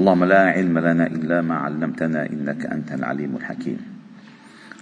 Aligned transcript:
اللهم 0.00 0.24
لا 0.24 0.50
علم 0.50 0.78
لنا 0.78 1.06
إلا 1.06 1.40
ما 1.40 1.54
علمتنا 1.54 2.26
إنك 2.26 2.66
أنت 2.66 2.92
العليم 2.92 3.36
الحكيم. 3.36 3.78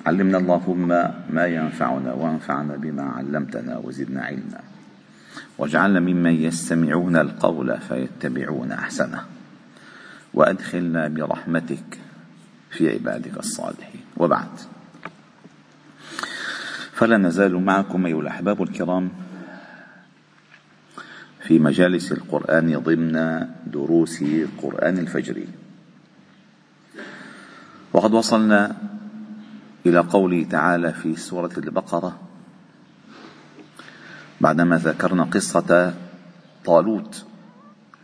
علمنا 0.06 0.38
اللهم 0.38 0.88
ما 1.30 1.46
ينفعنا 1.46 2.12
وانفعنا 2.12 2.76
بما 2.76 3.02
علمتنا 3.02 3.78
وزدنا 3.78 4.22
علما. 4.22 4.60
واجعلنا 5.58 6.00
ممن 6.00 6.34
يستمعون 6.34 7.16
القول 7.16 7.78
فيتبعون 7.78 8.72
أحسنه. 8.72 9.22
وأدخلنا 10.34 11.08
برحمتك 11.08 11.98
في 12.70 12.90
عبادك 12.94 13.36
الصالحين. 13.38 14.02
وبعد. 14.16 14.54
فلا 16.92 17.16
نزال 17.16 17.64
معكم 17.64 18.06
أيها 18.06 18.20
الأحباب 18.20 18.62
الكرام 18.62 19.10
في 21.48 21.58
مجالس 21.58 22.12
القرآن 22.12 22.78
ضمن 22.78 23.46
دروس 23.66 24.24
قرآن 24.62 24.98
الفجر 24.98 25.44
وقد 27.92 28.14
وصلنا 28.14 28.76
إلى 29.86 29.98
قوله 29.98 30.44
تعالى 30.44 30.92
في 30.92 31.16
سورة 31.16 31.50
البقرة 31.58 32.20
بعدما 34.40 34.76
ذكرنا 34.76 35.24
قصة 35.24 35.94
طالوت 36.64 37.26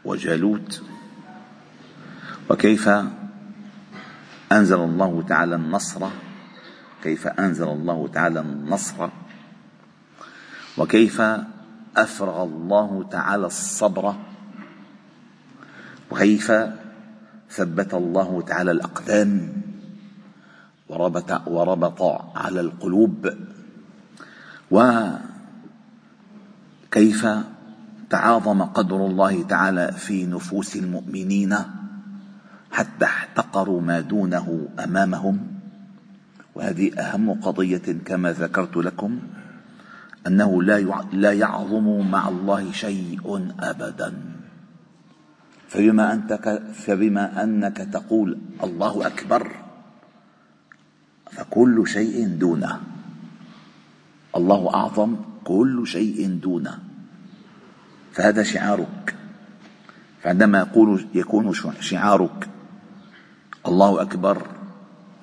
وجالوت 0.05 0.83
وكيف 2.51 2.89
أنزل 4.53 4.81
الله 4.81 5.25
تعالى 5.29 5.55
النصر 5.55 6.09
كيف 7.03 7.27
أنزل 7.27 7.69
الله 7.69 8.09
تعالى 8.09 8.41
النصر 8.41 9.09
وكيف 10.79 11.23
أفرغ 11.97 12.43
الله 12.43 13.05
تعالى 13.11 13.47
الصبر. 13.47 14.15
وكيف؟ 16.11 16.53
ثبت 17.51 17.95
الله 17.95 18.43
تعالى 18.43 18.71
الأقدام. 18.71 19.53
وربط, 20.89 21.49
وربط 21.49 22.03
على 22.37 22.61
القلوب. 22.61 23.31
وكيف؟ 26.91 27.27
تعاظم 28.11 28.63
قدر 28.63 29.07
الله 29.07 29.43
تعالى 29.43 29.93
في 29.93 30.27
نفوس 30.27 30.77
المؤمنين 30.77 31.57
حتى 32.71 33.05
احتقروا 33.05 33.81
ما 33.81 34.01
دونه 34.01 34.69
أمامهم. 34.85 35.39
وهذه 36.55 36.95
أهم 36.95 37.31
قضية 37.41 37.99
كما 38.05 38.33
ذكرت 38.33 38.77
لكم. 38.77 39.19
أنه 40.27 40.63
لا 40.63 40.79
لا 41.13 41.33
يعظم 41.33 42.11
مع 42.11 42.29
الله 42.29 42.73
شيء 42.73 43.53
ابدا. 43.61 44.15
فبما 45.69 46.13
أنت 46.13 46.61
فبما 46.75 47.43
أنك 47.43 47.77
تقول 47.77 48.39
الله 48.63 49.07
أكبر 49.07 49.51
فكل 51.33 51.89
شيء 51.89 52.29
دونه. 52.29 52.81
الله 54.37 54.75
أعظم 54.75 55.17
كل 55.45 55.87
شيء 55.87 56.39
دونه. 56.43 56.79
فهذا 58.13 58.43
شعارك. 58.43 59.15
فعندما 60.23 60.59
يقول 60.59 61.07
يكون 61.15 61.53
شعارك 61.81 62.49
الله 63.67 64.03
أكبر 64.03 64.47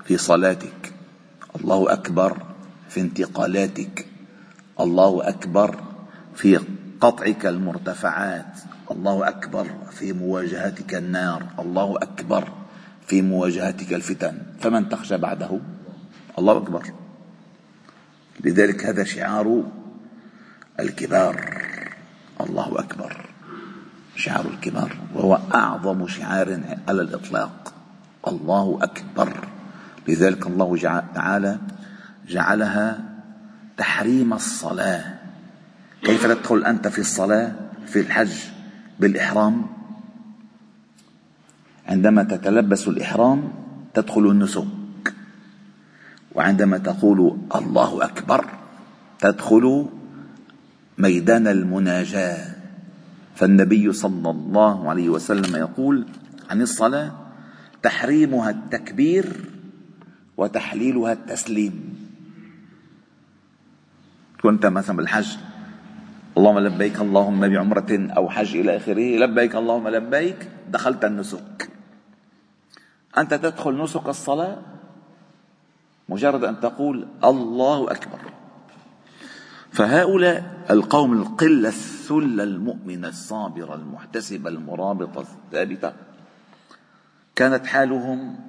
في 0.05 0.17
صلاتك 0.17 0.93
الله 1.55 1.93
أكبر 1.93 2.38
في 2.89 3.02
انتقالاتك 3.02 4.11
الله 4.81 5.29
أكبر 5.29 5.79
في 6.35 6.59
قطعك 7.01 7.45
المرتفعات 7.45 8.59
الله 8.91 9.27
أكبر 9.27 9.67
في 9.91 10.13
مواجهتك 10.13 10.95
النار 10.95 11.43
الله 11.59 11.97
أكبر 12.01 12.47
في 13.07 13.21
مواجهتك 13.21 13.93
الفتن. 13.93 14.37
فمن 14.59 14.89
تخشى 14.89 15.17
بعده؟ 15.17 15.59
الله 16.39 16.57
أكبر. 16.57 16.83
لذلك 18.43 18.85
هذا 18.85 19.03
شعار 19.03 19.63
الكبار. 20.80 21.61
الله 22.41 22.80
أكبر. 22.80 23.30
شعار 24.15 24.45
الكبار. 24.45 24.97
وهو 25.15 25.39
أعظم 25.53 26.08
شعار 26.08 26.59
على 26.87 27.02
الإطلاق. 27.02 27.73
الله 28.27 28.80
أكبر. 28.81 29.47
لذلك 30.08 30.47
الله 30.47 31.02
تعالى 31.15 31.58
جعلها 32.27 33.11
تحريم 33.81 34.33
الصلاة. 34.33 35.03
كيف 36.03 36.25
تدخل 36.25 36.65
أنت 36.65 36.87
في 36.87 36.99
الصلاة 36.99 37.52
في 37.86 37.99
الحج 37.99 38.33
بالإحرام؟ 38.99 39.65
عندما 41.87 42.23
تتلبس 42.23 42.87
الإحرام 42.87 43.53
تدخل 43.93 44.21
النسك. 44.21 45.14
وعندما 46.36 46.77
تقول 46.77 47.37
الله 47.55 48.05
أكبر 48.05 48.45
تدخل 49.20 49.89
ميدان 50.97 51.47
المناجاة. 51.47 52.55
فالنبي 53.36 53.93
صلى 53.93 54.30
الله 54.30 54.89
عليه 54.89 55.09
وسلم 55.09 55.55
يقول 55.55 56.05
عن 56.49 56.61
الصلاة 56.61 57.11
تحريمها 57.83 58.49
التكبير 58.49 59.25
وتحليلها 60.37 61.14
التسليم. 61.14 62.01
كنت 64.43 64.65
مثلا 64.65 64.97
بالحج. 64.97 65.37
اللهم 66.37 66.59
لبيك 66.59 67.02
اللهم 67.02 67.41
بعمرة 67.47 67.91
أو 68.17 68.29
حج 68.29 68.55
إلى 68.55 68.77
آخره 68.77 69.17
لبيك 69.17 69.55
اللهم 69.55 69.87
لبيك 69.87 70.49
دخلت 70.69 71.05
النسك. 71.05 71.69
أنت 73.17 73.33
تدخل 73.33 73.83
نسك 73.83 74.07
الصلاة 74.07 74.57
مجرد 76.09 76.43
أن 76.43 76.59
تقول 76.59 77.07
الله 77.23 77.91
أكبر. 77.91 78.19
فهؤلاء 79.71 80.65
القوم 80.69 81.13
القلة 81.13 81.69
الثلة 81.69 82.43
المؤمنة 82.43 83.08
الصابرة 83.08 83.75
المحتسبة 83.75 84.49
المرابطة 84.49 85.21
الثابتة 85.21 85.93
كانت 87.35 87.65
حالهم 87.65 88.39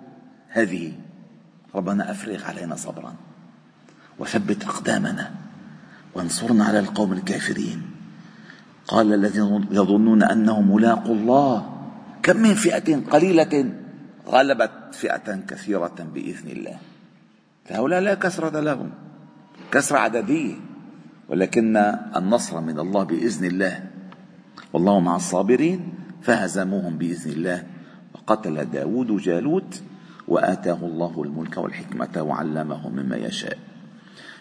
هذه 0.48 0.92
ربنا 1.74 2.10
أفرغ 2.10 2.44
علينا 2.44 2.76
صبرا 2.76 3.14
وثبت 4.18 4.64
أقدامنا. 4.64 5.51
وانصرنا 6.14 6.64
على 6.64 6.78
القوم 6.78 7.12
الكافرين. 7.12 7.82
قال 8.88 9.14
الذين 9.14 9.66
يظنون 9.70 10.22
أنهم 10.22 10.74
ملاقوا 10.74 11.14
الله. 11.14 11.56
كم 12.22 12.36
من 12.36 12.54
فئة 12.54 12.96
قليلة 13.10 13.72
غلبت 14.28 14.70
فئة 14.92 15.36
كثيرة 15.48 15.98
بإذن 16.14 16.48
الله. 16.50 16.76
فهؤلاء 17.64 18.00
لا 18.00 18.14
كثرة 18.14 18.60
لهم 18.60 18.90
كثرة 19.72 19.98
عددية 19.98 20.54
ولكن 21.28 21.76
النصر 22.16 22.60
من 22.60 22.78
الله 22.78 23.02
بإذن 23.02 23.44
الله. 23.44 23.90
والله 24.72 25.00
مع 25.00 25.16
الصابرين 25.16 25.94
فهزموهم 26.22 26.98
بإذن 26.98 27.30
الله. 27.32 27.64
وقتل 28.14 28.70
داود 28.70 29.16
جالوت 29.16 29.82
وآتاه 30.28 30.78
الله 30.82 31.22
الملك 31.22 31.56
والحكمة 31.56 32.22
وعلمه 32.22 32.88
مما 32.88 33.16
يشاء. 33.16 33.58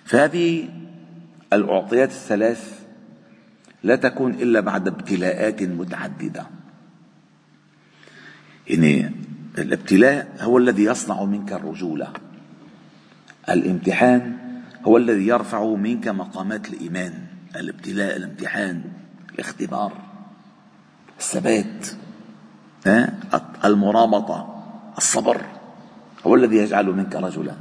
فهذه 0.05 0.69
الأعطيات 1.53 2.09
الثلاث 2.09 2.79
لا 3.83 3.95
تكون 3.95 4.31
إلا 4.31 4.59
بعد 4.59 4.87
ابتلاءات 4.87 5.63
متعددة. 5.63 6.47
يعني 8.67 9.11
الابتلاء 9.57 10.35
هو 10.39 10.57
الذي 10.57 10.83
يصنع 10.83 11.23
منك 11.23 11.53
الرجولة. 11.53 12.13
الامتحان 13.49 14.37
هو 14.83 14.97
الذي 14.97 15.27
يرفع 15.27 15.65
منك 15.65 16.07
مقامات 16.07 16.69
الإيمان. 16.69 17.13
الابتلاء 17.55 18.17
الامتحان 18.17 18.83
الاختبار 19.35 19.93
الثبات 21.19 21.87
المرابطة 23.65 24.63
الصبر 24.97 25.41
هو 26.27 26.35
الذي 26.35 26.57
يجعل 26.57 26.85
منك 26.85 27.15
رجلا. 27.15 27.55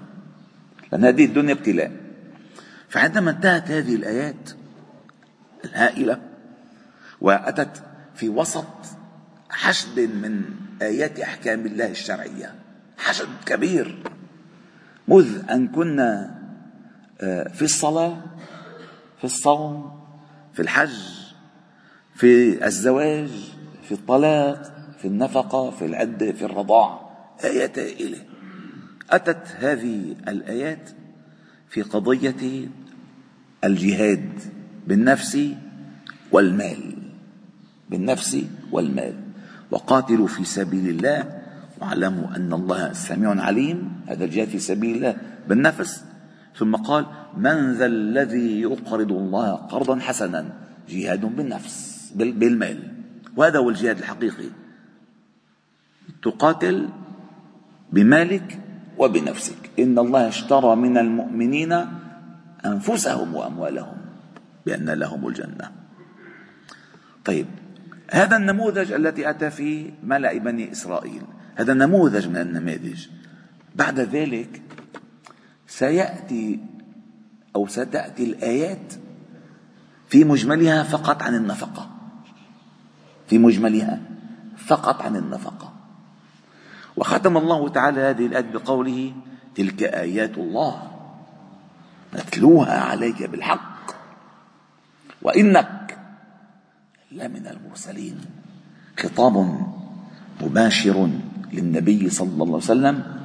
لأن 0.92 1.04
هذه 1.04 1.24
الدنيا 1.24 1.52
ابتلاء. 1.52 1.92
فعندما 2.90 3.30
انتهت 3.30 3.70
هذه 3.70 3.94
الآيات 3.94 4.50
الهائلة 5.64 6.20
وأتت 7.20 7.82
في 8.14 8.28
وسط 8.28 8.66
حشد 9.50 10.00
من 10.00 10.42
آيات 10.82 11.20
أحكام 11.20 11.66
الله 11.66 11.90
الشرعية 11.90 12.54
حشد 12.98 13.28
كبير. 13.46 14.02
مذ 15.08 15.50
أن 15.50 15.68
كنا 15.68 16.40
آه، 17.20 17.48
في 17.48 17.62
الصلاة 17.62 18.22
في 19.18 19.24
الصوم 19.24 20.00
في 20.52 20.62
الحج 20.62 21.30
في 22.14 22.64
الزواج 22.66 23.30
في 23.82 23.92
الطلاق 23.92 24.62
في 24.98 25.08
النفقة 25.08 25.70
في 25.70 25.84
العدة 25.84 26.32
في 26.32 26.44
الرضاع 26.44 27.10
آيات 27.44 27.78
هائلة. 27.78 28.18
أتت 29.10 29.46
هذه 29.58 30.16
الآيات 30.28 30.90
في 31.68 31.82
قضية 31.82 32.68
الجهاد 33.64 34.28
بالنفس 34.86 35.38
والمال 36.32 36.94
بالنفس 37.90 38.38
والمال. 38.72 39.14
وقاتلوا 39.70 40.26
في 40.26 40.44
سبيل 40.44 40.88
الله 40.88 41.40
واعلموا 41.80 42.36
أن 42.36 42.52
الله 42.52 42.92
سميع 42.92 43.42
عليم. 43.42 43.92
هذا 44.06 44.24
الجهاد 44.24 44.48
في 44.48 44.58
سبيل 44.58 44.96
الله 44.96 45.16
بالنفس. 45.48 46.04
ثم 46.56 46.76
قال 46.76 47.06
من 47.36 47.72
ذا 47.72 47.86
الذي 47.86 48.60
يقرض 48.60 49.12
الله 49.12 49.54
قرضا 49.54 49.98
حسنا؟ 49.98 50.52
جهاد 50.88 51.36
بالنفس 51.36 52.10
بالمال. 52.14 52.78
وهذا 53.36 53.58
هو 53.58 53.70
الجهاد 53.70 53.98
الحقيقي. 53.98 54.48
تقاتل 56.22 56.88
بمالك 57.92 58.58
وبنفسك. 58.98 59.70
إن 59.78 59.98
الله 59.98 60.28
اشترى 60.28 60.76
من 60.76 60.98
المؤمنين 60.98 61.72
أنفسهم 62.66 63.34
وأموالهم 63.34 63.96
بأن 64.66 64.90
لهم 64.90 65.28
الجنة. 65.28 65.70
طيب 67.24 67.46
هذا 68.10 68.36
النموذج 68.36 68.92
الذي 68.92 69.30
أتى 69.30 69.50
فيه 69.50 69.90
ملأ 70.02 70.38
بني 70.38 70.72
إسرائيل. 70.72 71.22
هذا 71.54 71.74
نموذج 71.74 72.28
من 72.28 72.36
النماذج. 72.36 73.06
بعد 73.74 74.00
ذلك 74.00 74.62
سيأتي 75.66 76.60
أو 77.56 77.66
ستأتي 77.66 78.24
الآيات 78.24 78.92
في 80.08 80.24
مجملها 80.24 80.82
فقط 80.82 81.22
عن 81.22 81.34
النفقة. 81.34 81.90
في 83.26 83.38
مجملها 83.38 84.00
فقط 84.56 85.02
عن 85.02 85.16
النفقة. 85.16 85.72
وختم 86.96 87.36
الله 87.36 87.68
تعالى 87.68 88.00
هذه 88.00 88.26
الآية 88.26 88.52
بقوله 88.52 89.12
تلك 89.54 89.82
آيات 89.82 90.38
الله. 90.38 90.89
نتلوها 92.14 92.80
عليك 92.80 93.22
بالحق. 93.22 93.92
وإنك 95.22 95.98
لمن 97.12 97.46
المرسلين. 97.46 98.20
خطاب 98.98 99.66
مباشر 100.40 101.10
للنبي 101.52 102.10
صلى 102.10 102.28
الله 102.32 102.44
عليه 102.44 102.54
وسلم 102.54 103.20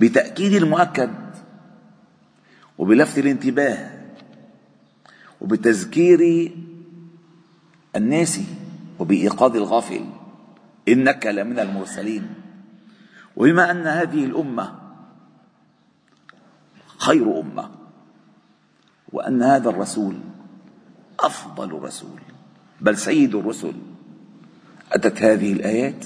بتأكيد 0.00 0.52
المؤكد 0.52 1.10
وبلفت 2.78 3.18
الانتباه 3.18 3.90
وبتذكير 5.40 6.52
الناس 7.96 8.40
وبإيقاظ 8.98 9.56
الغافل. 9.56 10.04
إنك 10.88 11.26
لمن 11.26 11.58
المرسلين. 11.58 12.34
وبما 13.36 13.70
أن 13.70 13.86
هذه 13.86 14.24
الأمة 14.24 14.74
خير 16.98 17.40
أمة. 17.40 17.75
وأن 19.12 19.42
هذا 19.42 19.68
الرسول 19.68 20.14
أفضل 21.20 21.72
رسول. 21.72 22.20
بل 22.80 22.96
سيد 22.96 23.34
الرسل. 23.34 23.72
أتت 24.92 25.22
هذه 25.22 25.52
الآيات 25.52 26.04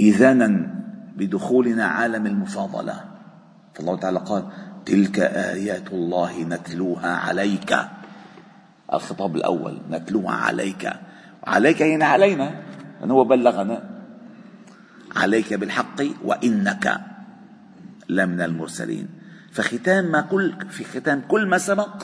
إذانا 0.00 0.74
بدخولنا 1.16 1.84
عالم 1.84 2.26
المفاضلة. 2.26 3.00
فالله 3.74 3.96
تعالى 3.96 4.18
قال 4.18 4.44
تلك 4.86 5.20
آيات 5.20 5.92
الله 5.92 6.42
نتلوها 6.42 7.16
عليك. 7.16 7.76
الخطاب 8.92 9.36
الأول 9.36 9.78
نتلوها 9.90 10.34
عليك. 10.34 10.92
عليك 11.44 11.80
يعني 11.80 12.04
علينا. 12.04 12.62
أن 13.04 13.10
هو 13.10 13.24
بلغنا. 13.24 13.90
عليك 15.16 15.54
بالحق 15.54 16.02
وإنك 16.24 17.00
لمن 18.08 18.40
المرسلين. 18.40 19.08
فختام 19.54 20.10
ما 20.10 20.20
كل 20.26 20.66
في 20.70 20.82
ختام 20.84 21.30
كل 21.30 21.46
ما 21.46 21.58
سبق 21.58 22.02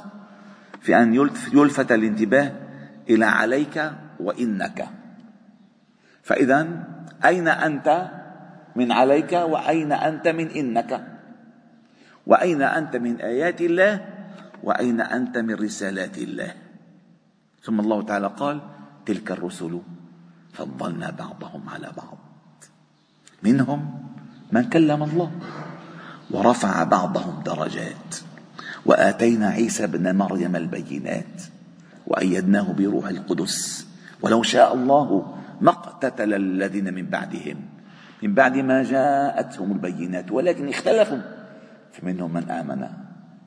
في 0.80 0.94
أن 0.94 1.14
يلفت 1.52 1.92
الانتباه 1.92 2.52
إلى 3.10 3.26
عليك 3.26 3.76
وإنك. 4.20 4.88
فإذا 6.22 6.58
أين 7.24 7.48
أنت 7.48 7.88
من 8.76 8.92
عليك 8.92 9.32
وأين 9.32 9.92
أنت 9.92 10.28
من 10.28 10.48
إنك؟ 10.50 10.92
وأين 12.26 12.62
أنت 12.62 12.96
من 12.96 13.20
آيات 13.20 13.60
الله 13.60 13.92
وأين 14.62 15.00
أنت 15.00 15.38
من 15.38 15.54
رسالات 15.54 16.18
الله؟ 16.18 16.54
ثم 17.66 17.80
الله 17.80 18.02
تعالى 18.02 18.26
قال 18.26 18.56
تلك 19.06 19.30
الرسل 19.30 19.80
فضلنا 20.52 21.10
بعضهم 21.10 21.62
على 21.68 21.90
بعض. 21.96 22.18
منهم 23.42 23.80
من 24.52 24.64
كلم 24.70 25.02
الله. 25.02 25.30
ورفع 26.30 26.82
بعضهم 26.84 27.42
درجات. 27.42 28.16
وآتينا 28.86 29.48
عيسى 29.48 29.84
ابن 29.84 30.16
مريم 30.16 30.56
البينات 30.56 31.42
وأيدناه 32.06 32.72
بروح 32.72 33.08
القدس. 33.08 33.86
ولو 34.22 34.42
شاء 34.42 34.74
الله 34.74 35.34
ما 35.60 35.70
اقتتل 35.70 36.34
الذين 36.34 36.94
من 36.94 37.06
بعدهم. 37.06 37.56
من 38.22 38.34
بعد 38.34 38.56
ما 38.56 38.82
جاءتهم 38.82 39.72
البينات 39.72 40.30
ولكن 40.30 40.68
اختلفوا. 40.68 41.22
فمنهم 41.92 42.32
من 42.32 42.50
آمن 42.50 42.86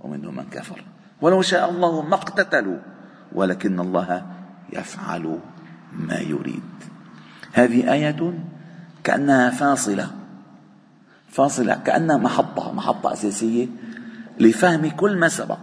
ومنهم 0.01 0.35
من 0.35 0.45
كفر. 0.51 0.83
ولو 1.21 1.41
شاء 1.41 1.69
الله 1.69 2.01
ما 2.01 2.15
اقتتلوا 2.15 2.77
ولكن 3.31 3.79
الله 3.79 4.25
يفعل 4.73 5.39
ما 5.93 6.19
يريد. 6.19 6.73
هذه 7.53 7.93
آية 7.93 8.33
كأنها 9.03 9.49
فاصلة. 9.49 10.22
فاصلة 11.33 11.75
كأنها 11.75 12.17
محطة 12.17 12.71
محطة 12.71 13.13
أساسية 13.13 13.67
لفهم 14.39 14.89
كل 14.89 15.17
ما 15.17 15.29
سبق. 15.29 15.59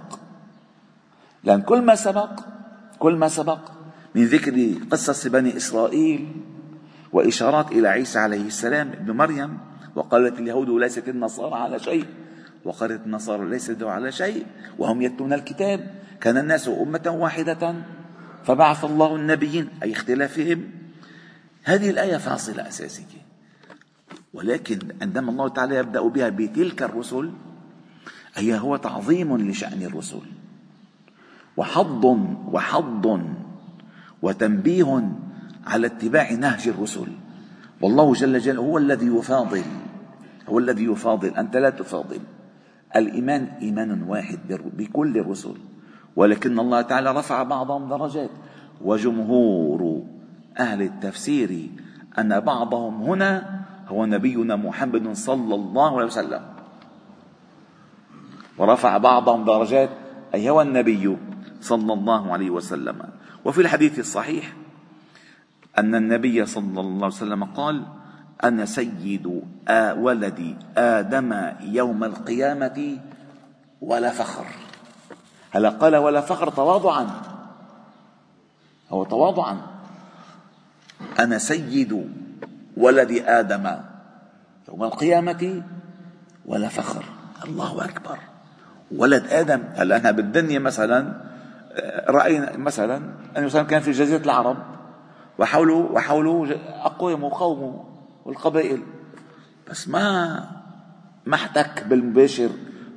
لأن 1.44 1.62
كل 1.62 1.82
ما 1.82 1.94
سبق 1.94 2.40
كل 2.98 3.14
ما 3.16 3.28
سبق 3.28 3.60
من 4.14 4.24
ذكر 4.24 4.74
قصص 4.90 5.26
بني 5.26 5.56
إسرائيل 5.56 6.28
وإشارات 7.12 7.72
إلى 7.72 7.88
عيسى 7.88 8.18
عليه 8.18 8.46
السلام 8.46 8.88
ابن 8.88 9.10
مريم 9.10 9.58
وقالت 9.94 10.38
اليهود 10.38 10.68
ليست 10.68 11.08
النصارى 11.08 11.54
على 11.54 11.78
شيء 11.78 12.06
وقالت 12.64 13.06
النصارى 13.06 13.48
ليست 13.48 13.82
على 13.82 14.12
شيء 14.12 14.46
وهم 14.78 15.02
يتلون 15.02 15.32
الكتاب. 15.32 15.90
كان 16.20 16.38
الناس 16.38 16.68
أمة 16.68 17.16
واحدة 17.18 17.74
فبعث 18.44 18.84
الله 18.84 19.16
النبيين 19.16 19.68
أي 19.82 19.92
اختلافهم. 19.92 20.70
هذه 21.64 21.90
الآية 21.90 22.16
فاصلة 22.16 22.68
أساسية. 22.68 23.19
ولكن 24.34 24.78
عندما 25.02 25.30
الله 25.30 25.48
تعالى 25.48 25.76
يبدأ 25.76 26.02
بها 26.02 26.28
بتلك 26.28 26.82
الرسل 26.82 27.30
اي 28.38 28.58
هو 28.58 28.76
تعظيم 28.76 29.36
لشأن 29.36 29.82
الرسل. 29.82 30.20
وحض 31.56 32.04
وحض 32.52 33.22
وتنبيه 34.22 35.12
على 35.66 35.86
اتباع 35.86 36.32
نهج 36.32 36.68
الرسل. 36.68 37.06
والله 37.80 38.12
جل 38.12 38.38
جلاله 38.38 38.60
هو 38.62 38.78
الذي 38.78 39.06
يفاضل 39.06 39.62
هو 40.48 40.58
الذي 40.58 40.84
يفاضل 40.84 41.28
أنت 41.28 41.56
لا 41.56 41.70
تفاضل. 41.70 42.20
الإيمان 42.96 43.44
إيمان 43.62 44.02
واحد 44.02 44.38
بكل 44.76 45.18
الرسل. 45.18 45.54
ولكن 46.16 46.58
الله 46.58 46.82
تعالى 46.82 47.12
رفع 47.12 47.42
بعضهم 47.42 47.88
درجات. 47.88 48.30
وجمهور 48.82 50.02
أهل 50.58 50.82
التفسير 50.82 51.70
أن 52.18 52.40
بعضهم 52.40 53.02
هنا 53.02 53.59
هو 53.90 54.06
نبينا 54.06 54.56
محمد 54.56 55.12
صلى 55.12 55.54
الله 55.54 55.96
عليه 55.96 56.06
وسلم. 56.06 56.42
ورفع 58.58 58.98
بعضهم 58.98 59.44
درجات 59.44 59.90
أي 60.34 60.50
هو 60.50 60.62
النبي 60.62 61.16
صلى 61.60 61.92
الله 61.92 62.32
عليه 62.32 62.50
وسلم. 62.50 63.02
وفي 63.44 63.60
الحديث 63.60 63.98
الصحيح 63.98 64.52
أن 65.78 65.94
النبي 65.94 66.46
صلى 66.46 66.80
الله 66.80 67.04
عليه 67.04 67.16
وسلم 67.16 67.44
قال 67.44 67.82
أنا 68.44 68.64
سيد 68.64 69.42
ولد 69.96 70.56
آدم 70.76 71.52
يوم 71.60 72.04
القيامة 72.04 72.98
ولا 73.80 74.10
فخر. 74.10 74.46
هلا 75.50 75.68
قال 75.68 75.96
ولا 75.96 76.20
فخر 76.20 76.50
تواضعا؟ 76.50 77.06
هو 78.90 79.04
تواضعا. 79.04 79.56
أنا 81.18 81.38
سيد 81.38 82.10
ولد 82.80 83.22
آدم. 83.26 83.66
يوم 84.68 84.82
القيامة 84.84 85.62
ولا 86.46 86.68
فخر. 86.68 87.04
الله 87.44 87.84
أكبر. 87.84 88.18
ولد 88.96 89.26
آدم 89.26 89.62
هلا 89.74 89.96
أنا 89.96 90.10
بالدنيا 90.10 90.58
مثلا 90.58 91.14
رأينا 92.08 92.56
مثلا 92.56 93.02
أن 93.36 93.48
كان 93.48 93.80
في 93.80 93.90
جزيرة 93.90 94.22
العرب. 94.22 94.56
وحوله 95.38 95.74
وحوله 95.74 96.58
أقوام 96.84 97.24
وقومه 97.24 97.84
والقبائل. 98.24 98.82
بس 99.70 99.88
ما 99.88 100.34
ما 101.26 101.34
احتك 101.34 101.84
بالمباشر 101.84 102.50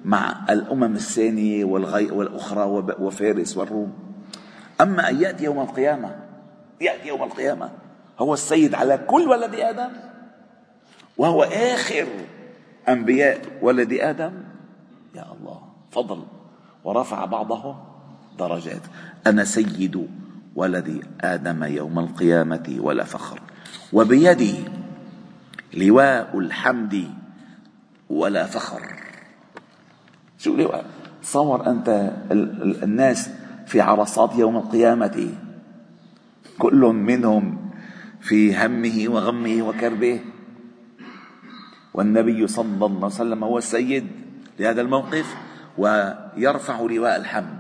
مع 0.06 0.36
الأمم 0.50 0.96
الثانية 0.96 1.66
والغي 1.66 2.12
والأخرى 2.12 2.64
وفارس 3.00 3.58
والروم. 3.58 3.94
أما 4.82 5.10
أن 5.10 5.22
يأتي 5.22 5.44
يوم 5.44 5.60
القيامة 5.60 6.16
يأتي 6.82 7.08
يوم 7.08 7.24
القيامة. 7.24 7.70
هو 8.20 8.34
السيد 8.34 8.76
على 8.76 8.98
كل 8.98 9.22
ولد 9.22 9.56
آدم 9.56 9.90
وهو 11.18 11.44
آخر 11.44 12.08
أنبياء 12.90 13.42
ولد 13.62 13.94
آدم. 13.94 14.34
يا 15.16 15.26
الله 15.32 15.62
فضل. 15.92 16.24
ورفع 16.84 17.26
بعضهم 17.26 17.76
درجات. 18.40 18.82
أنا 19.28 19.44
سيد 19.44 20.08
ولد 20.56 21.06
آدم 21.22 21.64
يوم 21.64 22.00
القيامة 22.00 22.76
ولا 22.80 23.04
فخر. 23.04 23.40
وبيدي 23.94 24.56
لواء 25.74 26.40
الحمد 26.40 27.08
ولا 28.10 28.46
فخر. 28.46 28.82
شو 30.38 30.56
لواء؟ 30.56 30.86
تصور 31.24 31.68
أنت 31.68 32.12
الناس 32.84 33.30
في 33.66 33.82
عرصات 33.82 34.36
يوم 34.36 34.58
القيامة. 34.58 35.30
كل 36.60 36.80
منهم 36.80 37.63
في 38.24 38.56
همه 38.56 39.08
وغمه 39.08 39.62
وكربه. 39.62 40.20
والنبي 41.94 42.48
صلى 42.48 42.76
الله 42.76 42.98
عليه 42.98 43.06
وسلم 43.06 43.44
هو 43.44 43.58
السيد 43.58 44.08
لهذا 44.60 44.82
الموقف 44.82 45.36
ويرفع 45.78 46.82
لواء 46.82 47.16
الحمد 47.16 47.60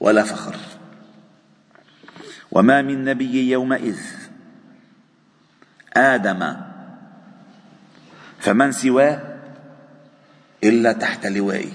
ولا 0.00 0.22
فخر. 0.22 0.56
وما 2.52 2.82
من 2.82 3.04
نبي 3.04 3.50
يومئذ 3.50 4.00
آدم 5.96 6.56
فمن 8.38 8.72
سواه 8.72 9.36
إلا 10.64 10.92
تحت 10.92 11.26
لوائي 11.26 11.72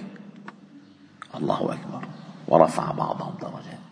الله 1.35 1.73
أكبر. 1.73 2.03
ورفع 2.47 2.91
بعضهم 2.91 3.35
درجات. 3.41 3.89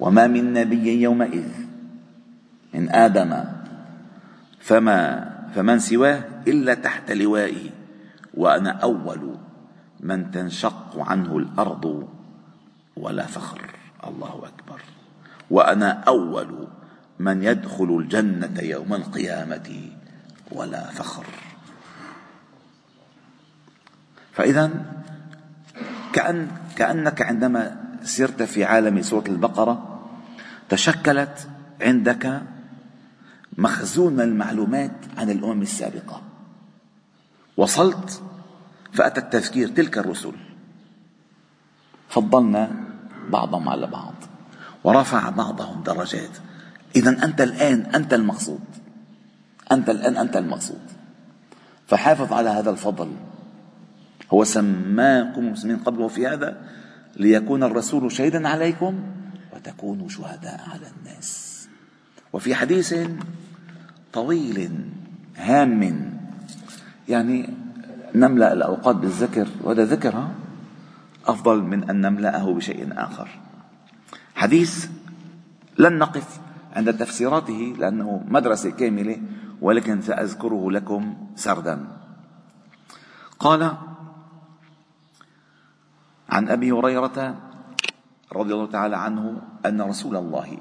وما 0.00 0.26
من 0.26 0.52
نبي 0.52 1.02
يومئذ 1.02 1.63
من 2.74 2.90
آدم. 2.90 3.44
فما 4.60 5.30
فمن 5.54 5.78
سواه 5.78 6.42
إلا 6.48 6.74
تحت 6.74 7.10
لوائي 7.10 7.70
وأنا 8.34 8.70
أول 8.70 9.38
من 10.00 10.30
تنشق 10.30 10.98
عنه 10.98 11.38
الأرض 11.38 12.08
ولا 12.96 13.26
فخر. 13.26 13.60
الله 14.06 14.42
أكبر. 14.46 14.80
وأنا 15.50 15.90
أول 15.90 16.68
من 17.18 17.42
يدخل 17.42 17.98
الجنة 18.00 18.60
يوم 18.60 18.94
القيامة 18.94 19.70
ولا 20.52 20.84
فخر. 20.90 21.24
فإذا 24.32 24.70
كأن 26.12 26.48
كأنك 26.76 27.22
عندما 27.22 27.76
سرت 28.02 28.42
في 28.42 28.64
عالم 28.64 29.02
سورة 29.02 29.24
البقرة 29.28 30.00
تشكلت 30.68 31.48
عندك 31.80 32.42
مخزون 33.58 34.12
من 34.12 34.20
المعلومات 34.20 34.92
عن 35.18 35.30
الأمم 35.30 35.62
السابقة. 35.62 36.22
وصلت 37.56 38.22
فأتى 38.92 39.20
التذكير 39.20 39.68
تلك 39.68 39.98
الرسل. 39.98 40.32
فضلنا 42.08 42.70
بعضهم 43.30 43.68
على 43.68 43.86
بعض 43.86 44.14
ورفع 44.84 45.30
بعضهم 45.30 45.82
درجات. 45.82 46.30
إذا 46.96 47.24
أنت 47.24 47.40
الآن 47.40 47.80
أنت 47.80 48.14
المقصود. 48.14 48.60
أنت 49.72 49.90
الآن 49.90 50.16
أنت 50.16 50.36
المقصود. 50.36 50.80
فحافظ 51.86 52.32
على 52.32 52.50
هذا 52.50 52.70
الفضل. 52.70 53.12
هو 54.32 54.44
سماكم 54.44 55.52
مسلمين 55.52 55.78
قبل 55.78 56.00
وفي 56.00 56.26
هذا 56.26 56.68
ليكون 57.16 57.62
الرسول 57.62 58.12
شهيدا 58.12 58.48
عليكم 58.48 59.02
وتكونوا 59.52 60.08
شهداء 60.08 60.60
على 60.72 60.86
الناس. 60.98 61.54
وفي 62.32 62.54
حديث 62.54 62.94
طويل 64.14 64.70
هام. 65.36 65.82
يعني 67.08 67.38
نملأ 68.14 68.52
الأوقات 68.52 68.96
بالذكر 68.96 69.48
وهذا 69.62 69.84
ذكر 69.84 70.28
أفضل 71.26 71.62
من 71.62 71.90
أن 71.90 72.00
نملأه 72.00 72.54
بشيء 72.54 72.88
آخر. 72.94 73.28
حديث 74.34 74.88
لن 75.78 75.98
نقف 75.98 76.40
عند 76.76 76.94
تفسيراته 76.94 77.74
لأنه 77.78 78.24
مدرسة 78.28 78.70
كاملة 78.70 79.18
ولكن 79.60 80.00
سأذكره 80.00 80.70
لكم 80.70 81.02
سردا. 81.36 81.86
قال 83.38 83.72
عن 86.30 86.48
أبي 86.48 86.72
هريرة 86.72 87.18
رضي 88.32 88.52
الله 88.54 88.66
تعالى 88.66 88.96
عنه 88.96 89.42
أن 89.66 89.80
رسول 89.82 90.16
الله 90.16 90.58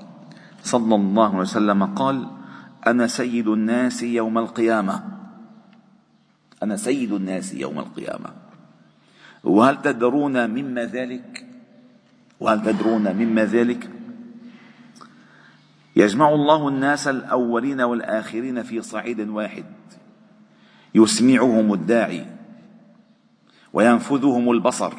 صلى 0.64 0.96
الله 0.96 1.30
عليه 1.30 1.40
وسلم 1.40 1.84
قال 1.84 2.28
أنا 2.88 3.08
سيد 3.08 3.48
الناس 3.48 4.04
يوم 4.04 4.38
القيامة. 4.38 5.04
أنا 6.64 6.76
سيد 6.76 7.12
الناس 7.12 7.54
يوم 7.54 7.80
القيامة. 7.80 8.30
وهل 9.44 9.82
تدرون 9.82 10.50
مما 10.50 10.86
ذلك؟ 10.86 11.46
وهل 12.40 12.64
تدرون 12.64 13.16
مما 13.16 13.46
ذلك؟ 13.46 13.90
يجمع 15.96 16.30
الله 16.30 16.68
الناس 16.68 17.08
الأولين 17.08 17.82
والآخرين 17.82 18.64
في 18.64 18.82
صعيد 18.82 19.20
واحد. 19.20 19.66
يسمعهم 20.96 21.74
الداعي 21.74 22.26
وينفذهم 23.74 24.52
البصر 24.52 24.94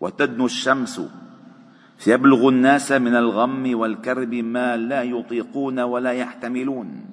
وتدنو 0.00 0.46
الشمس 0.46 1.00
فيبلغ 2.02 2.48
الناس 2.48 2.92
من 2.92 3.14
الغم 3.14 3.78
والكرب 3.78 4.34
ما 4.34 4.76
لا 4.76 5.02
يطيقون 5.02 5.80
ولا 5.80 6.12
يحتملون. 6.12 7.04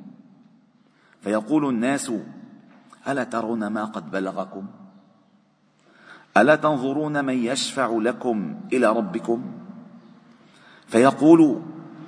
فيقول 1.21 1.69
الناس 1.69 2.11
ألا 3.07 3.23
ترون 3.23 3.67
ما 3.67 3.85
قد 3.85 4.11
بلغكم؟ 4.11 4.65
ألا 6.37 6.55
تنظرون 6.55 7.25
من 7.25 7.33
يشفع 7.33 7.97
لكم 8.01 8.55
إلى 8.73 8.87
ربكم؟ 8.87 9.51
فيقول 10.87 11.61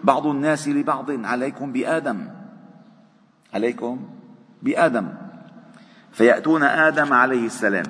بعض 0.04 0.28
الناس 0.28 0.68
لبعض 0.68 1.26
عليكم 1.26 1.72
بآدم. 1.72 2.28
عليكم 3.54 4.10
بآدم. 4.62 5.08
فيأتون 6.12 6.64
آدم 6.64 7.14
عليه 7.14 7.46
السلام. 7.46 7.86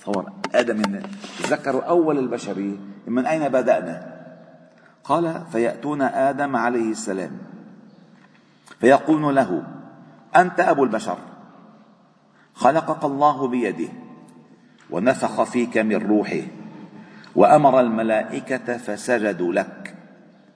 تصور 0.00 0.32
آدم 0.54 1.00
ذكروا 1.42 1.82
أول 1.82 2.18
البشرية 2.18 2.89
من 3.06 3.26
أين 3.26 3.48
بدأنا؟ 3.48 4.20
قال 5.04 5.44
فيأتون 5.52 6.02
آدم 6.02 6.56
عليه 6.56 6.90
السلام. 6.90 7.38
فيقولون 8.80 9.34
له 9.34 9.62
أنت 10.36 10.60
أبو 10.60 10.84
البشر. 10.84 11.18
خلقك 12.54 13.04
الله 13.04 13.48
بيده 13.48 13.88
ونفخ 14.90 15.42
فيك 15.42 15.78
من 15.78 15.96
روحه 15.96 16.42
وأمر 17.34 17.80
الملائكة 17.80 18.76
فسجدوا 18.76 19.52
لك. 19.52 19.94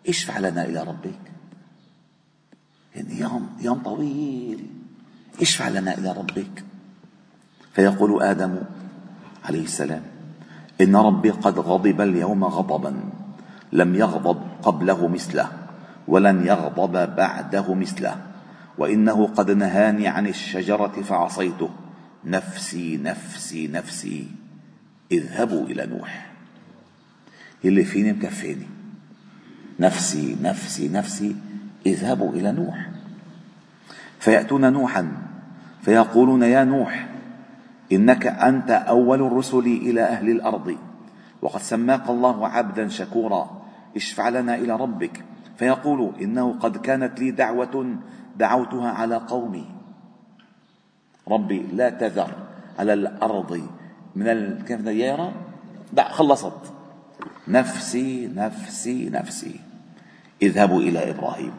اشفع 0.09 0.39
لنا 0.39 0.65
إلى 0.65 0.83
ربك. 0.83 1.21
يعني 2.95 3.21
يوم 3.21 3.57
يوم 3.61 3.79
طويل. 3.79 4.71
اشفع 5.41 5.69
لنا 5.69 5.99
إلى 5.99 6.13
ربك. 6.13 6.65
فيقول 7.73 8.23
آدم 8.23 8.59
عليه 9.45 9.65
السلام 9.65 10.14
إن 10.81 10.97
ربي 10.97 11.31
قد 11.31 11.59
غضب 11.59 12.01
اليوم 12.01 12.45
غضبا 12.45 12.95
لم 13.73 13.95
يغضب 13.95 14.43
قبله 14.63 15.09
مثله 15.09 15.49
ولن 16.09 16.47
يغضب 16.47 17.17
بعده 17.17 17.75
مثله 17.75 18.17
وإنه 18.79 19.27
قد 19.27 19.51
نهاني 19.51 20.09
عن 20.09 20.27
الشجرة 20.27 21.03
فعصيته. 21.03 21.71
نفسي 22.25 22.97
نفسي 22.97 23.69
نفسي 23.69 24.27
اذهبوا 25.13 25.67
إلى 25.67 25.87
نوح. 25.87 26.31
اللي 27.65 27.85
فيني 27.85 28.13
مكفيني؟ 28.13 28.67
نفسي 29.81 30.37
نفسي 30.43 30.89
نفسي 30.89 31.37
اذهبوا 31.87 32.33
إلى 32.33 32.53
نوح. 32.53 32.89
فيأتون 34.21 34.73
نوحا 34.73 35.13
فيقولون 35.83 36.43
يا 36.43 36.65
نوح 36.65 37.07
إنك 37.93 38.27
أنت 38.27 38.71
أول 38.71 39.23
الرسل 39.23 39.59
إلى 39.59 40.03
أهل 40.03 40.31
الأرض. 40.31 40.77
وقد 41.43 41.63
سماك 41.63 42.11
الله 42.11 42.49
عبدا 42.49 42.89
شكورا. 42.89 43.63
اشفع 43.97 44.29
لنا 44.29 44.55
إلى 44.55 44.77
ربك. 44.77 45.25
فيقول 45.57 46.13
إنه 46.21 46.53
قد 46.61 46.77
كانت 46.77 47.21
لي 47.21 47.31
دعوة 47.31 47.97
دعوتها 48.37 48.91
على 48.91 49.17
قومي. 49.17 49.67
ربي 51.29 51.67
لا 51.73 51.91
تذر 51.91 52.31
على 52.79 52.93
الأرض 52.93 53.69
من 54.17 54.63
كيف 54.65 54.81
ديارة 54.81 55.33
دع 55.93 56.09
خلصت. 56.09 56.73
نفسي 57.49 58.27
نفسي 58.27 59.11
نفسي. 59.11 59.61
اذهبوا 60.43 60.81
إلى 60.81 61.11
إبراهيم. 61.11 61.53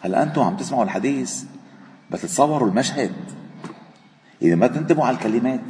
هل 0.00 0.14
أنتم 0.14 0.42
عم 0.42 0.56
تسمعوا 0.56 0.84
الحديث؟ 0.84 1.44
بتتصوروا 2.10 2.68
المشهد. 2.68 3.12
إذا 4.42 4.54
ما 4.54 4.66
تنتبهوا 4.66 5.06
على 5.06 5.16
الكلمات 5.16 5.60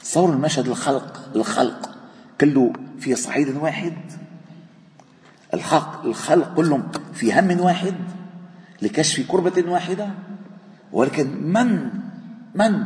تصوروا 0.00 0.34
المشهد 0.34 0.68
الخلق 0.68 1.30
الخلق. 1.36 1.90
كله 2.40 2.72
في 2.98 3.14
صعيد 3.14 3.56
واحد. 3.56 3.92
الخلق 5.54 6.04
الخلق 6.04 6.54
كلهم 6.54 6.82
في 7.12 7.40
هم 7.40 7.60
واحد 7.60 7.94
لكشف 8.82 9.30
كربة 9.30 9.70
واحدة. 9.70 10.08
ولكن 10.92 11.52
من 11.52 11.90
من؟ 12.54 12.82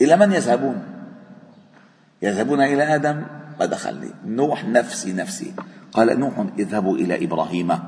إلى 0.00 0.16
من 0.16 0.32
يذهبون؟ 0.32 0.82
يذهبون 2.22 2.60
إلى 2.60 2.94
آدم. 2.94 3.22
ما 3.60 3.66
دخلني 3.66 4.10
نوح 4.26 4.64
نفسي 4.64 5.12
نفسي. 5.12 5.52
قال 5.92 6.20
نوح 6.20 6.46
اذهبوا 6.58 6.96
إلى 6.96 7.24
إبراهيم. 7.24 7.78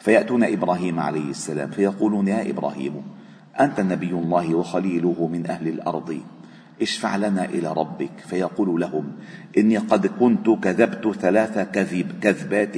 فيأتون 0.00 0.44
إبراهيم 0.44 1.00
عليه 1.00 1.30
السلام 1.30 1.70
فيقولون 1.70 2.28
يا 2.28 2.50
إبراهيم 2.50 3.02
أنت 3.60 3.80
نبي 3.80 4.10
الله 4.10 4.54
وخليله 4.54 5.28
من 5.32 5.46
أهل 5.46 5.68
الأرض. 5.68 6.20
اشفع 6.82 7.16
لنا 7.16 7.44
إلى 7.44 7.72
ربك. 7.72 8.10
فيقول 8.28 8.80
لهم 8.80 9.12
إني 9.58 9.76
قد 9.78 10.06
كنت 10.06 10.50
كذبت 10.50 11.16
ثلاث 11.16 11.58
كذب 11.58 12.12
كذبات. 12.22 12.76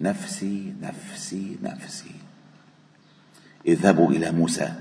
نفسي 0.00 0.72
نفسي 0.82 1.56
نفسي. 1.62 2.14
اذهبوا 3.66 4.10
إلى 4.10 4.30
موسى. 4.30 4.72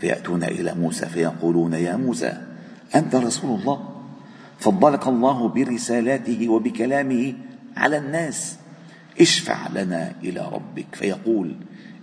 فيأتون 0.00 0.44
إلى 0.44 0.74
موسى 0.74 1.06
فيقولون 1.06 1.72
يا 1.72 1.96
موسى 1.96 2.32
أنت 2.94 3.14
رسول 3.14 3.60
الله. 3.60 3.88
فضلك 4.58 5.08
الله 5.08 5.48
برسالاته 5.48 6.48
وبكلامه 6.48 7.34
على 7.76 7.98
الناس. 7.98 8.56
اشفع 9.20 9.68
لنا 9.68 10.12
إلى 10.22 10.48
ربك. 10.52 10.86
فيقول 10.92 11.56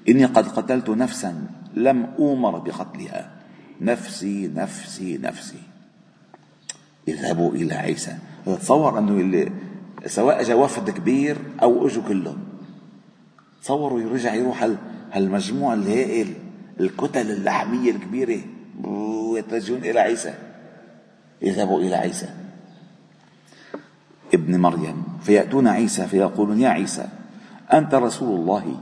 إني 0.10 0.26
قد 0.26 0.48
قتلت 0.48 0.90
نفسا 0.90 1.48
لم 1.84 2.14
أومر 2.20 2.58
بقتلها. 2.58 3.32
نفسي 3.82 4.48
نفسي 4.48 5.18
نفسي. 5.18 5.62
اذهبوا 7.08 7.52
إلى 7.52 7.74
عيسى. 7.74 8.18
تصور 8.46 9.00
أنه 9.00 9.12
اللي 9.12 9.52
سواء 10.06 10.42
اجى 10.42 10.54
وفد 10.54 10.90
كبير 10.90 11.38
أو 11.62 11.88
أجوا 11.88 12.04
كلهم. 12.08 12.38
تصوروا 13.64 14.02
يرجع 14.02 14.34
يروح 14.34 14.70
هالمجموع 15.12 15.74
الهائل 15.74 16.34
الكتل 16.80 17.32
اللحمية 17.32 17.92
الكبيرة. 17.92 18.40
ويتجهون 18.84 19.80
إلى 19.80 20.00
عيسى. 20.00 20.34
اذهبوا 21.44 21.80
إلى 21.80 21.96
عيسى. 21.96 22.30
ابن 24.34 24.60
مريم. 24.60 25.04
فيأتون 25.22 25.68
عيسى 25.68 26.08
فيقولون 26.08 26.60
يا 26.60 26.70
عيسى 26.70 27.08
أنت 27.74 27.96
رسول 27.96 28.40
الله. 28.40 28.82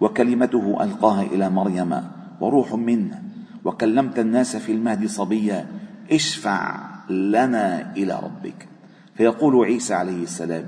وكلمته 0.00 0.82
ألقاها 0.82 1.22
إلى 1.22 1.50
مريم. 1.50 2.15
وروح 2.40 2.74
منه 2.74 3.22
وكلمت 3.64 4.18
الناس 4.18 4.56
في 4.56 4.72
المهد 4.72 5.06
صبيا 5.06 5.66
اشفع 6.12 6.80
لنا 7.10 7.92
إلى 7.96 8.20
ربك. 8.22 8.68
فيقول 9.14 9.64
عيسى 9.64 9.94
عليه 9.94 10.22
السلام 10.22 10.64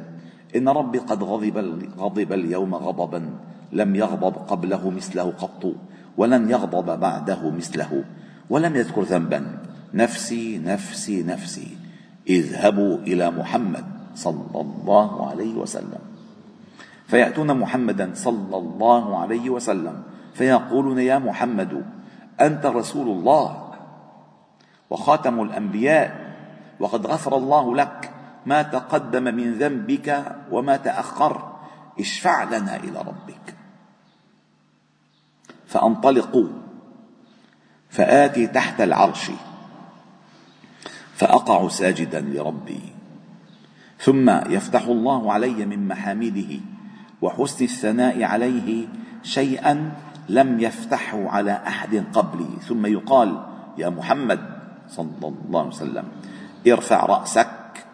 إن 0.56 0.68
ربي 0.68 0.98
قد 0.98 1.22
غضب, 1.22 1.82
غضب 1.98 2.32
اليوم 2.32 2.74
غضبا 2.74 3.30
لم 3.72 3.96
يغضب 3.96 4.34
قبله 4.48 4.90
مثله 4.90 5.22
قط 5.22 5.74
ولن 6.16 6.50
يغضب 6.50 7.00
بعده 7.00 7.50
مثله 7.50 8.04
ولم 8.50 8.76
يذكر 8.76 9.02
ذنبا. 9.02 9.58
نفسي 9.94 10.58
نفسي 10.58 11.22
نفسي 11.22 11.76
اذهبوا 12.28 12.96
إلى 12.96 13.30
محمد 13.30 13.84
صلى 14.14 14.60
الله 14.60 15.30
عليه 15.30 15.54
وسلم. 15.54 15.98
فيأتون 17.06 17.58
محمدا 17.58 18.10
صلى 18.14 18.56
الله 18.56 19.18
عليه 19.18 19.50
وسلم. 19.50 20.02
فيقولون 20.38 20.98
يا 20.98 21.18
محمد 21.18 21.86
أنت 22.40 22.66
رسول 22.66 23.08
الله 23.08 23.74
وخاتم 24.90 25.42
الأنبياء 25.42 26.34
وقد 26.80 27.06
غفر 27.06 27.36
الله 27.36 27.76
لك 27.76 28.10
ما 28.46 28.62
تقدم 28.62 29.22
من 29.22 29.54
ذنبك 29.54 30.36
وما 30.50 30.76
تأخر 30.76 31.52
اشفع 32.00 32.44
لنا 32.44 32.76
إلى 32.76 32.98
ربك. 32.98 33.54
فأنطلق 35.66 36.50
فآتي 37.90 38.46
تحت 38.46 38.80
العرش 38.80 39.30
فأقع 41.14 41.68
ساجدا 41.68 42.20
لربي. 42.20 42.80
ثم 43.98 44.30
يفتح 44.30 44.82
الله 44.84 45.32
علي 45.32 45.66
من 45.66 45.88
محامده 45.88 46.60
وحسن 47.22 47.64
الثناء 47.64 48.22
عليه 48.22 48.86
شيئا 49.22 49.92
لم 50.28 50.60
يفتحه 50.60 51.28
على 51.28 51.52
أحد 51.52 52.04
قبلي. 52.12 52.48
ثم 52.68 52.86
يقال 52.86 53.46
يا 53.78 53.88
محمد 53.88 54.40
صلى 54.88 55.08
الله 55.22 55.60
عليه 55.60 55.68
وسلم 55.68 56.04
ارفع 56.66 57.06
رأسك 57.06 57.86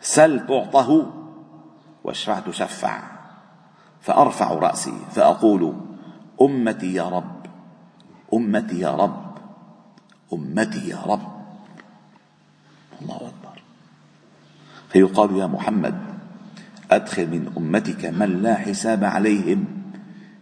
سل 0.00 0.46
تعطه 0.46 1.12
واشفع 2.04 2.40
تشفع. 2.40 3.02
فأرفع 4.00 4.52
رأسي 4.52 4.94
فأقول 5.10 5.74
أمتي 6.42 6.94
يا 6.94 7.08
رب 7.08 7.46
أمتي 8.34 8.80
يا 8.80 8.94
رب 8.94 9.34
أمتي 10.32 10.88
يا 10.88 10.98
رب. 11.06 11.28
الله 13.02 13.16
أكبر. 13.16 13.62
فيقال 14.88 15.36
يا 15.36 15.46
محمد 15.46 15.94
أدخل 16.90 17.26
من 17.26 17.52
أمتك 17.56 18.04
من 18.04 18.42
لا 18.42 18.54
حساب 18.54 19.04
عليهم 19.04 19.77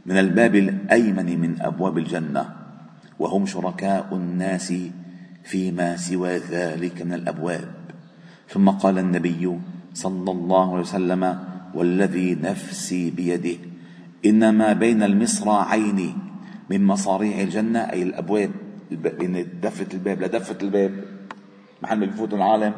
من 0.07 0.19
الباب 0.19 0.55
الأيمن 0.55 1.41
من 1.41 1.63
أبواب 1.63 1.99
الجنة 1.99 2.45
وهم 3.19 3.47
شركاء 3.47 4.09
الناس 4.13 4.75
فيما 5.45 5.97
سوى 5.97 6.39
ذلك 6.39 7.03
من 7.03 7.13
الأبواب. 7.13 7.69
ثم 8.49 8.69
قال 8.71 8.99
النبي 8.99 9.59
صلى 9.95 10.31
الله 10.31 10.71
عليه 10.71 10.81
وسلم 10.81 11.39
والذي 11.75 12.35
نفسي 12.35 13.11
بيده 13.11 13.59
ان 14.27 14.49
ما 14.55 14.73
بين 14.73 15.03
المصراعين 15.03 16.19
من 16.71 16.85
مصاريع 16.85 17.41
الجنة. 17.41 17.79
أي 17.79 18.03
الأبواب 18.03 18.51
بين 18.91 19.47
دفه 19.63 19.87
الباب 19.95 20.23
لدفه 20.23 20.59
الباب 20.63 21.05
محل 21.83 21.99
ما 21.99 22.07
بفوت 22.07 22.35
العالم. 22.35 22.73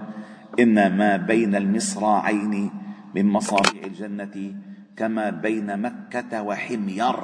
ان 0.61 0.97
ما 0.97 1.17
بين 1.17 1.55
المصراعين 1.55 2.71
من 3.15 3.27
مصاريع 3.27 3.85
الجنة 3.85 4.55
كما 4.99 5.31
بين 5.31 5.79
مكة 5.79 6.43
وحمير 6.43 7.17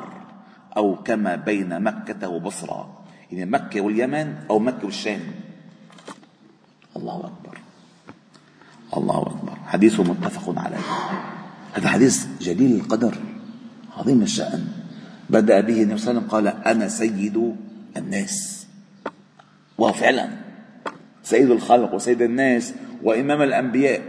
أو 0.77 1.03
كما 1.03 1.37
بين 1.37 1.83
مكة 1.83 2.29
وبصرى. 2.29 2.99
يعني 3.33 3.51
مكة 3.51 3.81
واليمن 3.81 4.35
أو 4.51 4.59
مكة 4.59 4.85
والشام. 4.85 5.21
الله 6.97 7.17
أكبر. 7.17 7.59
الله 8.97 9.23
أكبر. 9.23 9.59
حديث 9.67 10.01
متفق 10.01 10.59
عليه. 10.59 10.79
هذا 11.75 11.89
حديث 11.89 12.27
جليل 12.41 12.77
القدر. 12.81 13.15
عظيم 13.97 14.23
الشأن. 14.23 14.69
بدأ 15.31 15.61
به 15.61 15.83
النبي 15.83 15.99
صلى 15.99 16.11
الله 16.11 16.23
عليه 16.23 16.29
وسلم 16.29 16.31
قال 16.31 16.47
أنا 16.47 16.89
سيد 16.89 17.57
الناس. 17.97 18.67
وفعلا. 19.79 20.29
سيد 21.23 21.51
الخلق 21.51 21.95
وسيد 21.95 22.23
الناس 22.23 22.75
وإمام 23.03 23.43
الأنبياء. 23.43 24.03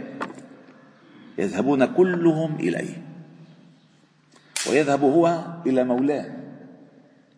يذهبون 1.38 1.84
كلهم 1.84 2.54
إليه. 2.54 3.05
ويذهب 4.70 5.02
هو 5.02 5.44
إلى 5.66 5.84
مولاه 5.84 6.30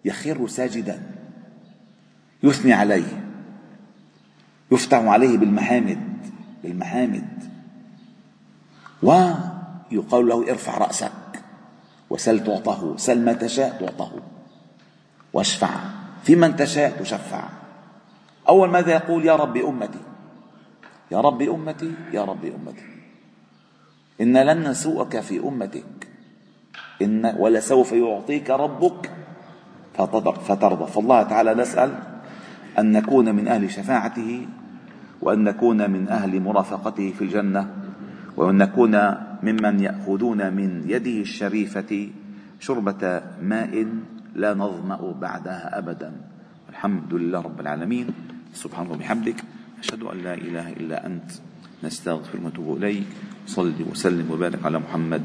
يخر 0.05 0.49
ساجدا 0.49 1.03
يثني 2.43 2.73
عليه 2.73 3.25
يفتح 4.73 4.99
عليه 4.99 5.39
بالمحامد 5.39 6.01
بالمحامد. 6.63 7.29
ويقال 9.03 10.29
له 10.29 10.51
ارفع 10.51 10.79
رأسك 10.79 11.13
وسل 12.11 12.45
تعطه 12.45 12.97
سل 12.97 13.25
ما 13.25 13.33
تشاء 13.33 13.77
تعطه 13.81 14.13
واشفع 15.33 15.71
في 16.25 16.37
من 16.37 16.57
تشاء 16.57 16.91
تشفع. 17.03 17.49
أول 18.49 18.71
ماذا 18.71 18.93
يقول؟ 18.93 19.25
يا 19.25 19.37
رب 19.37 19.57
أمتي. 19.57 19.99
يا 21.11 21.21
رب 21.21 21.43
أمتي 21.43 21.95
يا 22.13 22.25
رب 22.25 22.45
أمتي. 22.45 22.85
إن 24.21 24.37
لن 24.37 24.69
نسوءك 24.69 25.21
في 25.21 25.39
أمتك. 25.39 26.08
إن 27.03 27.35
ولسوف 27.39 27.93
يعطيك 27.93 28.51
ربك 28.51 29.11
فترضى. 30.49 30.87
فالله 30.87 31.23
تعالى 31.23 31.55
نسأل 31.55 31.91
أن 32.79 32.93
نكون 32.93 33.35
من 33.35 33.49
أهل 33.49 33.71
شفاعته 33.71 34.47
وأن 35.23 35.45
نكون 35.45 35.91
من 35.91 36.09
أهل 36.09 36.41
مرافقته 36.41 37.13
في 37.19 37.23
الجنة 37.25 37.71
وأن 38.37 38.57
نكون 38.57 38.95
ممن 39.43 39.81
يأخذون 39.81 40.53
من 40.53 40.85
يده 40.87 41.21
الشريفة 41.21 42.09
شربة 42.61 43.23
ماء 43.43 43.87
لا 44.35 44.55
نظمأ 44.55 45.15
بعدها 45.21 45.79
أبدا. 45.79 46.13
الحمد 46.71 47.15
لله 47.15 47.41
رب 47.41 47.61
العالمين. 47.61 48.07
سبحانه 48.55 48.93
وبحمدك. 48.93 49.39
أشهد 49.83 50.03
أن 50.03 50.19
لا 50.19 50.35
إله 50.35 50.73
إلا 50.73 51.07
أنت. 51.07 51.31
نستغفر 51.85 52.39
ونتوب 52.39 52.77
إليك. 52.77 53.07
صل 53.47 53.75
وسلم 53.91 54.31
وبارك 54.31 54.65
على 54.65 54.79
محمد 54.79 55.23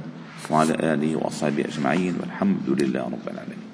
وعلى 0.52 0.74
آله 0.94 1.16
وأصحابه 1.16 1.66
أجمعين 1.66 2.16
والحمد 2.20 2.70
لله 2.70 3.02
رب 3.02 3.28
العالمين. 3.28 3.73